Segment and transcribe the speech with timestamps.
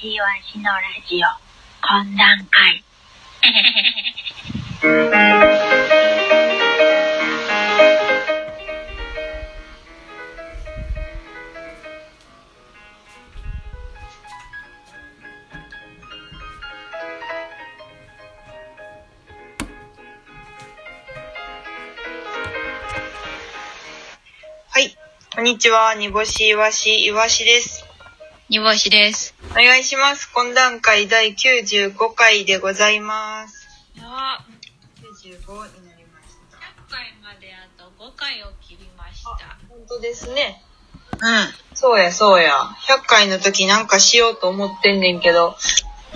[0.00, 1.26] しわしのラジオ
[1.86, 2.82] 懇談会
[24.70, 24.96] はい。
[25.34, 25.94] こんにちは。
[25.94, 27.84] 煮干しいわし、いわしです。
[28.48, 29.39] 煮干しです。
[29.50, 30.30] お願いします。
[30.32, 33.66] 懇談会第95回でございます。
[34.00, 34.44] あ、
[35.02, 36.56] 95になりました。
[36.56, 39.58] 100回まであと5回を切りました。
[39.68, 40.62] 本当ですね。
[41.14, 42.52] うそうや、そうや。
[42.88, 45.56] 100回の時なんかしようと思ってんねんけど、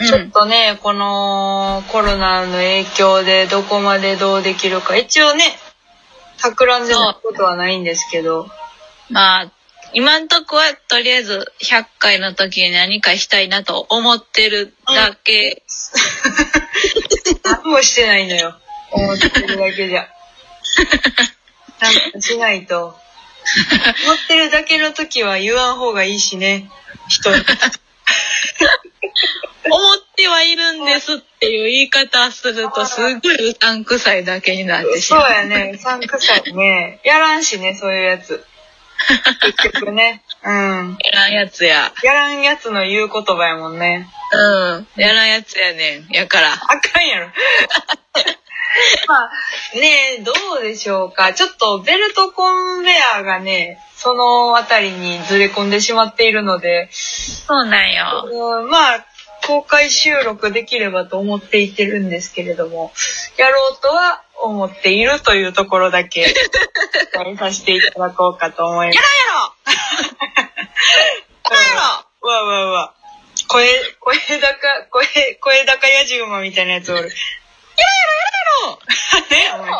[0.00, 0.06] ん。
[0.06, 4.96] ちょっとね、このコロナの影響でどこまでどうできるか。
[4.96, 5.42] 一応ね、
[6.40, 8.48] 企んでないことはないんですけど、
[9.10, 9.52] まあ、
[9.94, 15.62] 今んとこはとりあえず100回の時に何かしたいなと思ってるだけ。
[17.44, 18.56] 何もしてないのよ。
[18.90, 20.08] 思ってるだけじゃ。
[21.80, 22.86] なんかしないと。
[22.86, 22.96] 思っ
[24.26, 26.68] てるだけの時は言わん方がいいしね。
[27.08, 27.36] 人に。
[29.70, 33.20] 思ってはいるんですっていう言い方するとすごいう
[33.60, 35.32] さんくさいだけになってしそうまう。
[35.32, 35.76] やね。
[35.78, 37.00] さんくさいね。
[37.04, 38.44] やらんしね、そういうやつ。
[39.56, 40.22] 結局ね。
[40.44, 40.98] うん。
[41.00, 41.92] やらんやつや。
[42.02, 44.08] やらんやつの言う言葉やもんね。
[44.32, 44.88] うん。
[44.96, 46.08] やらんやつやねん。
[46.10, 46.52] やから。
[46.52, 47.28] あかんやろ。
[49.06, 49.30] まあ、
[49.78, 51.32] ねえ、どうでしょうか。
[51.32, 58.28] ちょっとベルトコンベアがね、そのあたりにずれ込んでしまっているので、そうなんよ。
[58.60, 59.06] うんまあ、
[59.46, 62.92] 公開収録できればと思っていてるんですけれども、
[63.36, 66.22] やろうとは思っているというところだけ、
[67.12, 68.96] 伝えさせていただこうかと思います。
[68.96, 69.54] やろやろ
[72.22, 72.94] うわうわうわ。
[73.48, 73.68] 声、
[74.00, 75.04] 声高、声、
[75.40, 77.02] 声高やじ馬みたいなやつおる。
[77.04, 77.10] ね
[79.54, 79.70] お前。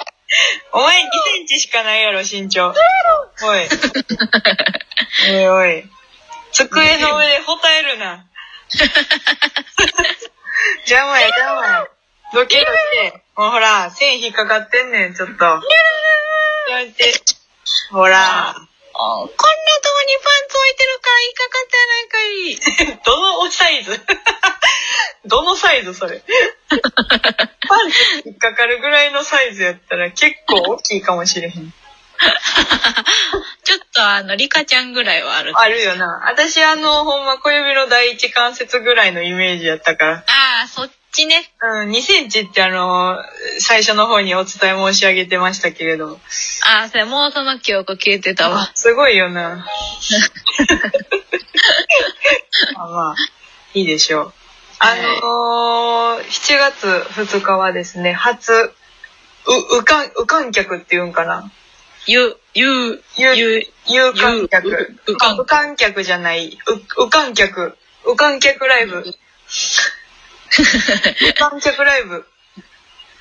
[0.73, 1.07] お前2
[1.37, 2.69] センチしかないやろ、身長。
[2.69, 3.69] おい。
[5.31, 5.85] おいおい。
[6.53, 8.27] 机の上でほたえるな。
[10.87, 11.89] 邪魔や、邪魔や。
[12.35, 13.23] どけどけ。
[13.37, 15.45] もうほら、線引っかかってんねん、ちょっと。
[15.45, 15.61] や
[16.85, 17.13] めて。
[17.91, 18.51] ほら。
[18.51, 18.55] あ
[18.97, 19.41] こんなとこ
[20.07, 23.03] にパンツ置いてるから引っかかってやないかい。
[23.05, 24.01] どのサイズ？
[25.27, 26.23] どのサイズそれ？
[26.71, 31.73] パンツ引っかかるぐらいのサイズやったら結構大きいかもしれへん。
[33.65, 35.53] ちょっとあの、リカちゃんぐらいはある。
[35.57, 36.23] あるよな。
[36.29, 40.13] 私あの、ほんま小指の第一関節ぐらいのイメージやったから。
[40.19, 40.91] ああ、そっ
[41.63, 43.17] うん、2センチってあの、
[43.59, 46.19] 最初の方にお伝え申し上げてましたけれど。
[46.65, 48.71] ああ、それもうその記憶消えてたわ。
[48.75, 49.65] すごいよな。
[52.75, 53.15] まあまあ、
[53.75, 54.33] いいでしょう。
[54.81, 58.71] あのー、7月2日はですね、初、う、
[59.79, 61.51] うかん、無観客っていうんかな。
[62.07, 64.99] ゆ、ゆ、有ゆ、有観客有。
[65.07, 66.59] 無観無観客じゃない。
[66.67, 67.79] う、無観客。
[68.05, 69.05] 無観客ライブ。
[71.21, 72.25] 無観客ライブ。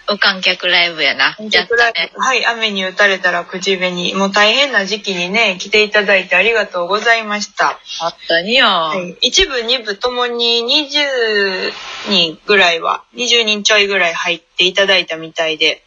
[0.09, 1.33] 無観客ライブやな。
[1.35, 1.93] 観客ライ。
[2.13, 2.19] ブ。
[2.19, 4.13] はい、雨に打たれたら口紅。
[4.15, 7.79] もう大変な時期にね、来ていただいてありがとうございました。
[8.01, 8.67] あったによ。
[8.67, 11.71] はい、一部、二部ともに20
[12.09, 15.83] 人ぐらいは、20人ちょいぐらい入っていただいたみたいで、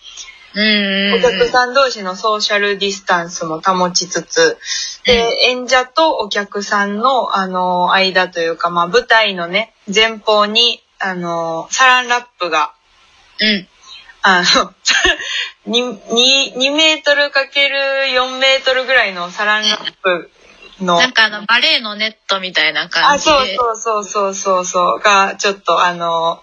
[0.57, 1.13] うん。
[1.15, 4.57] お客さん同士のソーシャルディスタンスも保ちつつ、
[5.05, 5.13] で、
[5.43, 12.75] 演者とお客さんの、あの、間というか、まあ、舞台のね、前方に、あの、サランラップが、
[13.41, 13.69] うん。
[14.23, 14.75] あの、
[15.69, 17.79] 2, 2, 2メートルかける
[18.11, 20.31] 4メートルぐらいのサランラップ
[20.81, 23.57] の、なんかあの、バレエのネットみたいな感あ、じで。
[23.57, 26.43] そうそうそうそうそうそう、が、ちょっとあの、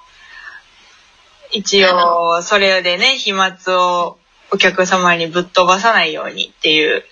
[1.52, 4.18] 一応、それでね、飛沫を
[4.52, 7.04] お客様にぶっ飛ばさないようにっていう。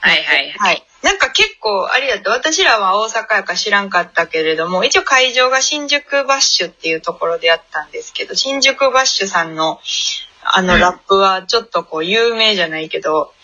[0.00, 0.52] はいはいはい。
[0.58, 0.86] はい。
[1.04, 9.80] なんか結構、あれだって、私らは大阪やから知らんかったけれども、一応会場が新宿バッシュっていうところでやったんですけど、新宿バッシュさんの、
[10.42, 10.80] あの、うん。
[10.80, 13.34] ラップはちょっとこう、有名じゃないけど、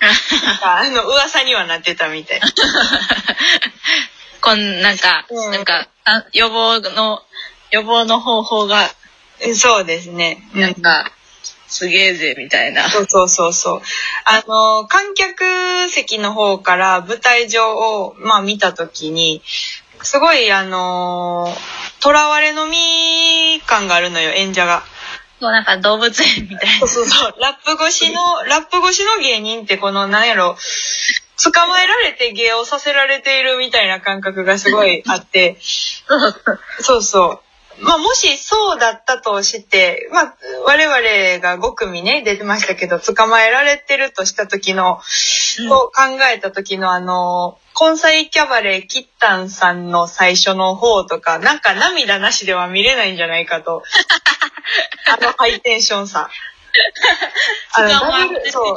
[0.00, 2.40] あの、噂にはなってたみたい。
[4.40, 5.50] こん、なんか、うん。
[5.50, 7.22] なんか、あ予防の、
[7.70, 8.90] 予防の方法が、
[9.54, 10.48] そうですね。
[10.54, 10.60] うん。
[10.62, 11.12] なんか、
[11.72, 12.90] すげえぜ、みたいな。
[12.90, 13.82] そうそうそうそう。
[14.26, 19.42] あの、観客席の方から舞台上を、まあ見たときに、
[20.02, 21.56] すごい、あの、
[22.02, 24.82] 囚われの身感があるのよ、演者が。
[25.40, 27.34] そう、なんか動物園みたいそうそうそう。
[27.40, 30.58] ラップ越しの、ラップ越しの芸人ってこの、なんやろ、
[31.42, 35.56] 捕まえられて芸をさせられているみたいな感覚がすごいあって、
[36.80, 37.51] そうそう。
[37.82, 40.96] まあ、もしそうだったとして、まあ、我々
[41.40, 45.00] が5組ね、出てましたけど、捕まえられてるとした時の、
[45.58, 53.82] うんと考えた時のあの、根菜キャバレーキッタンさんの最初の方とか、なんか涙なしでは見れないんじゃないかと。
[55.12, 56.30] あのハイテンションさ。
[57.74, 58.74] あのダブルそう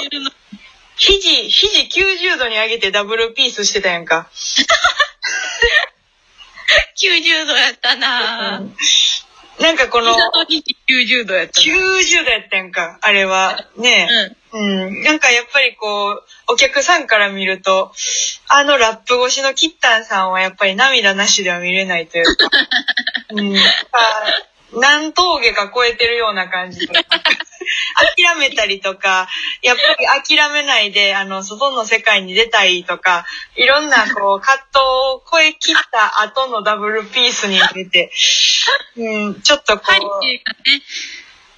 [0.97, 4.29] 肘、肘90度に上げてダブルピースしてたやんか。
[6.97, 9.25] 90度やったなぁ。
[9.61, 11.65] なんかこの、膝と肘90度やったな。
[11.65, 13.65] 90度やったやんか、あれは。
[13.77, 14.85] ねうん。
[14.85, 15.03] うん。
[15.03, 16.23] なんかやっぱりこう、
[16.53, 17.93] お客さんから見ると、
[18.47, 22.49] あのラップ越しのキッタンさんはやっぱり涙なしでは見れないというか、
[23.31, 23.55] うん。
[24.79, 26.93] 何峠か超えてるような感じで。
[28.15, 29.27] 諦めたりとか、
[29.61, 33.25] やっぱり諦めないで、あの、外の世界に出たいとか、
[33.55, 34.79] いろんな、こう、葛藤
[35.15, 38.11] を超え切った後のダブルピースに出て、
[38.97, 39.95] うん、ちょっとこう、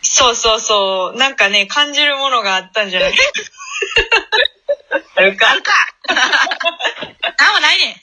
[0.01, 1.17] そうそうそう。
[1.17, 3.13] なんかね、感じるものがあったんじゃない
[5.15, 5.71] あるかあるか
[7.37, 8.01] なんもないね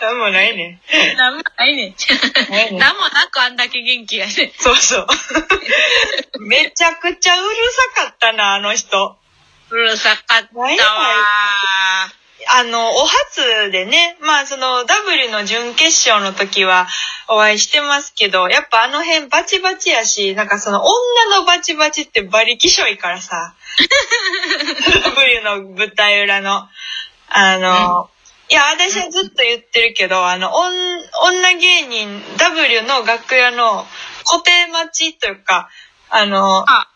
[0.00, 0.80] なんもないね。
[1.14, 1.16] ん。
[1.16, 2.78] なんもないねん。
[2.78, 4.52] なんもなくあんだけ元気やね。
[4.58, 5.06] そうそう。
[6.40, 7.56] めちゃくちゃうる
[7.94, 9.18] さかったな、あの人。
[9.70, 10.68] うるさかったわ
[12.48, 16.86] あの、お初でね、まあその W の準決勝の時は
[17.28, 23.54] お会いしてますけど、やっぱあの辺バチバチやし、なんかその女のバチバチってバリキショいからさ。
[25.04, 26.68] W の舞台裏の。
[27.28, 28.10] あの、
[28.50, 30.72] いや、私はずっと言ってるけど、あの、女
[31.22, 33.86] 女芸人 W の楽屋の
[34.24, 35.70] 固定待ちというか、
[36.10, 36.88] あの、あ、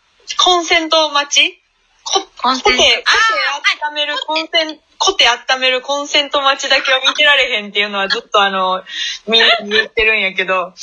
[0.44, 1.62] コンセント待ち？
[2.04, 2.70] こコンセント。
[2.70, 8.82] コテ、コテ温めるコンセン、コテ温めるコンセント待ちだけは見てられへんっていうのはずっとあの、
[9.26, 10.74] みんなに言ってるんやけど、あ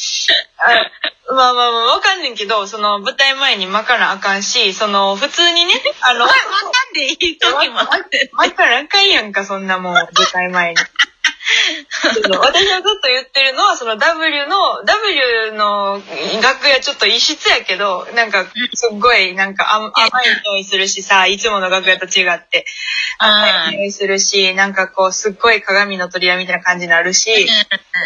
[1.33, 6.35] まあまあまあわかんねんけど、その舞台前に巻かなあかんし、その普通にね、あの、わか
[6.91, 8.29] んでいい時もあって。
[8.33, 10.77] 巻かなあかんやんか、そんなもん、舞台前に。
[12.03, 16.01] 私はずっと言ってるのは、その W の、W の
[16.41, 22.65] 楽屋ちょっと異質やけど、なんか、すっごい、なんか甘甘い匂いするしさ、いつもの楽屋と違って、
[23.17, 27.47] 甘い匂いするし、なんかこう、すっごい鏡の取り合いみたいな感じになるし、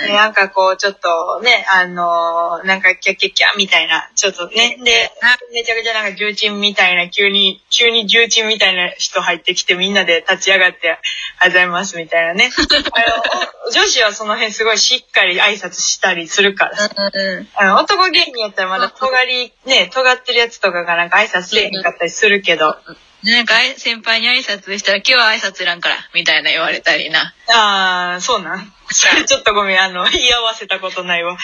[0.06, 5.12] でなんかこう、ちょっとね、あのーなんかキャッキャッキャみたいな、ちょっとね、で、
[5.54, 11.00] めちゃくちゃなんか重鎮みたいな、急に、急に重鎮みたいな人入ってきてみんなで立ち上がって、ありが
[11.40, 12.52] とうございますみたいなね。
[12.58, 16.90] あの女子はその辺すごいしっかり挨拶したりするからさ。
[17.14, 17.48] うん。
[17.56, 22.78] あの男芸人やったらまだ尖り、ね、尖ってるやつとかがなんか挨拶せえへんかったりするけど、
[23.24, 27.34] なんか、先輩に挨拶したら、今日は挨拶いらんから、みたいな言われたりな。
[27.50, 28.72] あー、そうなん。
[28.94, 31.36] ちょっとごめん、あの、言い合わせたことないわ。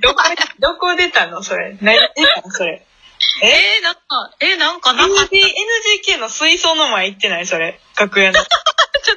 [0.00, 0.22] どこ、
[0.58, 1.76] どこ出たのそれ？
[1.80, 2.84] 何出たのそれ？
[3.42, 3.46] え？
[3.46, 4.00] えー、なんか、
[4.40, 5.14] えー、なんかなか。
[5.24, 5.28] NG
[6.14, 7.80] NGK の水槽の前行ってないそれ？
[7.98, 8.38] 楽屋の。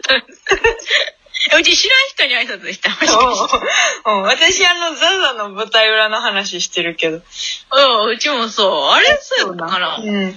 [0.02, 2.90] ちょっと、うち知らん人に挨拶した。
[2.90, 3.58] もしかして
[4.06, 7.18] うんうん私、あの、ザザの舞台裏の話してるけど。
[7.18, 8.72] うん、うちもそう。
[8.92, 9.98] あれそうやったかな。
[9.98, 10.30] うん。
[10.30, 10.36] い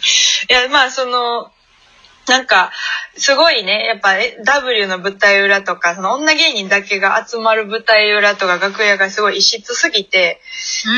[0.48, 1.52] や、まあ、その、
[2.28, 2.72] なんか、
[3.16, 10.40] すごいね、やっぱ、え W の舞台裏とか、その女芸人だけが集まる舞台裏とか楽屋がすごい異質すぎて、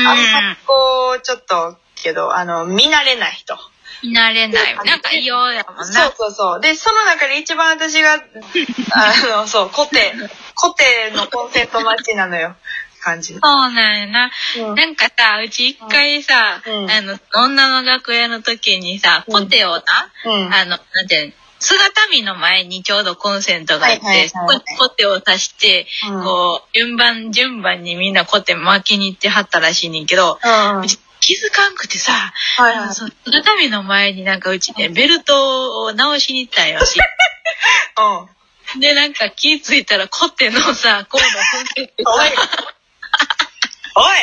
[0.07, 3.57] あんまこう、ちょっと、けど、あの、見慣れない人。
[4.03, 4.17] うん。
[4.17, 4.75] 慣れない。
[4.85, 6.11] なんか異様やもんそうな。
[6.11, 6.61] そうそう。
[6.61, 8.13] で、その中で一番私が、
[8.93, 10.13] あの、そう、コテ、
[10.55, 12.55] コテのコンセント待ちなのよ。
[13.01, 13.33] 感じ。
[13.33, 13.41] そう
[13.71, 14.31] なんやな。
[14.57, 19.83] うんなんかさ、うち一回さ、うんあの、女の楽屋の時にさ、うんポテをな、
[20.25, 20.53] うん。
[20.53, 30.87] あの、なんていうの姿見の前にちょうどコンセントがあって、そこにコテを足して、うんこう、順番、順番にみんなコテ巻きに行ってはったらしいねんけど、うん。
[31.19, 32.93] 気づかんくてさ、はいはい。
[32.93, 36.99] その姿見の前になんかうちね、ベルトを直しに行ったんよし。
[38.75, 38.79] うん。
[38.79, 42.49] で、なんか気づいたらコテのさ、コード踏んでておいさ、
[43.95, 44.17] おい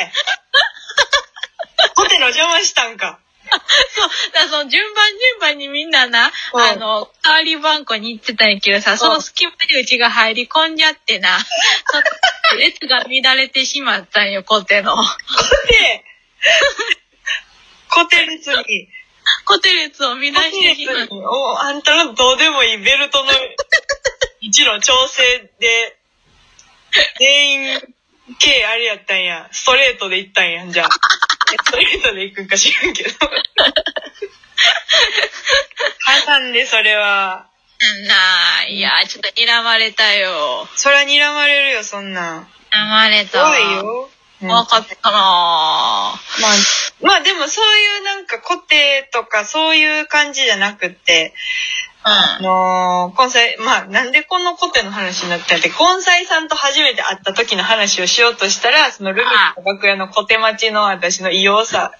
[1.94, 3.18] コテの邪魔したんか。
[3.48, 11.38] そう、だその順番順番にみんなな、うんあの、代わり番号に行ってたんやけどさ、その隙間にうちが入り込んじゃってな、
[12.48, 14.96] その列が乱れてしまったんよ、コテの。
[14.96, 15.04] コ
[15.68, 16.04] テ
[17.90, 18.88] コテ列に、
[19.44, 23.32] コテ列を乱してしまっ列に、お、あんたのどうでもいいベルトの
[24.40, 25.96] 位置の調整で、
[27.18, 27.80] 全員、
[28.38, 29.48] K あれやったんや。
[29.52, 30.88] ストレートで行ったんやん、じゃあ。
[30.90, 33.10] ストレートで行くんか知らんけど。
[36.26, 37.46] 挟んで、それは。
[38.08, 40.68] なあ、いや、ちょっと睨まれたよ。
[40.74, 42.48] そりゃ睨まれるよ、そんなん。
[42.72, 43.42] 睨まれた。
[43.42, 43.62] 怖い。
[43.76, 44.10] よ。
[44.42, 46.16] うん怖かったなまあ、
[47.00, 51.32] まあでもそういうなんか固定とかそういう感じじゃなくって、
[52.02, 52.44] あうん。
[52.44, 61.92] のー、根菜、まあなんでこの固定の話になったって、根菜さんと初めて会った時の話をしようとしたら、そのルビーの楽屋の小手待ちの私の異様さ、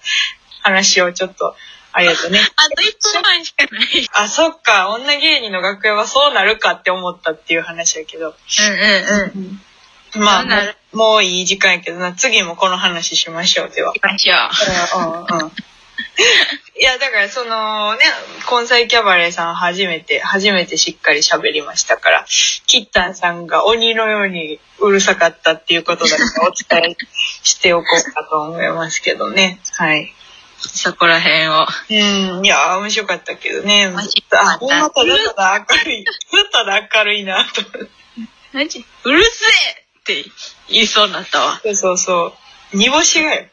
[0.61, 1.55] 話をちょっと、
[1.91, 2.39] ありがとうね。
[2.55, 4.09] あと1分半しかない。
[4.13, 8.29] あ、そっか、女芸人の楽屋はそうなるかって思ったっていう話やけど。
[8.29, 9.59] うんうん
[10.15, 10.23] うん。
[10.23, 13.93] まあ、なるもういい時間やけどな、次もこの話しましょう、では。
[13.93, 14.33] 行きましょ
[14.99, 15.01] う。
[15.01, 15.51] うんうんうん
[16.79, 17.99] いや、だからそのね、
[18.49, 22.25] 根菜キャバレーさん初めて、初めてしっかり喋りましたから、
[22.67, 26.97] キッタンさんが鬼のようにうるさかったっていうことだけお伝え
[27.43, 29.59] しておこうかと思いますけどね。
[29.73, 30.13] はい。
[30.59, 31.67] そこら辺を。
[32.37, 33.87] うん、いや、面白かったけどね。
[33.87, 36.05] 面白かったあ、ほんまただただ明るい。
[36.51, 37.61] ただ明るいなと。
[38.53, 39.29] マジうるせ
[40.09, 40.29] えって
[40.69, 41.59] 言いそうになったわ。
[41.63, 42.33] そうそうそ
[42.73, 42.77] う。
[42.77, 43.45] 煮干しがよ。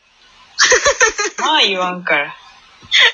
[1.40, 2.35] まあ言わんから。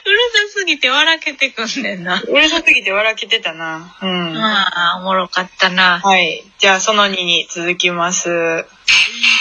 [0.05, 0.19] うる
[0.53, 2.21] さすぎて笑けてくんねんな。
[2.21, 3.97] うるさすぎて笑けてたな。
[4.03, 4.35] うん。
[4.35, 6.01] まあ、おもろかったな。
[6.01, 6.45] はい。
[6.59, 8.29] じゃあ、その2に続きます。